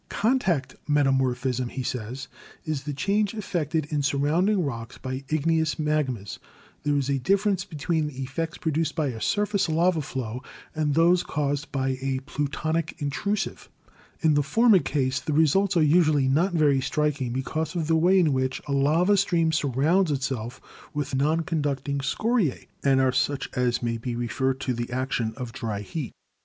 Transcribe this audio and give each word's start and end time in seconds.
"Contact 0.09 0.75
metamorphism," 0.87 1.69
he 1.69 1.83
says, 1.83 2.27
''is 2.65 2.85
the 2.85 2.91
change 2.93 3.35
effected 3.35 3.85
in 3.91 4.01
surrounding 4.01 4.65
rocks 4.65 4.97
by 4.97 5.23
igneous 5.29 5.75
magmas. 5.75 6.39
There 6.81 6.95
is 6.95 7.07
a 7.07 7.19
difference 7.19 7.65
between 7.65 8.07
the 8.07 8.23
effects 8.23 8.57
produced 8.57 8.95
by 8.95 9.09
a 9.09 9.21
surface 9.21 9.69
lava 9.69 10.01
flow 10.01 10.41
and 10.73 10.95
those 10.95 11.21
caused 11.21 11.71
by 11.71 11.99
a 12.01 12.17
plutonic 12.25 12.95
intrusive. 12.97 13.69
In 14.21 14.33
the 14.33 14.41
former 14.41 14.79
case 14.79 15.19
the 15.19 15.33
results 15.33 15.77
are 15.77 15.83
usually 15.83 16.27
not 16.27 16.53
very 16.53 16.79
strik 16.79 17.21
ing 17.21 17.31
because 17.31 17.75
of 17.75 17.85
the 17.85 17.95
way 17.95 18.17
in 18.17 18.33
which 18.33 18.59
a 18.67 18.71
lava 18.71 19.15
stream 19.15 19.51
surrounds 19.51 20.09
itself 20.09 20.59
with 20.95 21.13
non 21.15 21.41
conducting 21.41 21.99
scoriae, 21.99 22.65
and 22.83 22.99
are 22.99 23.11
such 23.11 23.51
as 23.55 23.83
may 23.83 23.99
be 23.99 24.15
referred 24.15 24.59
to 24.61 24.73
the 24.73 24.89
action 24.91 25.31
of 25.37 25.53
dry 25.53 25.81
heat. 25.81 26.11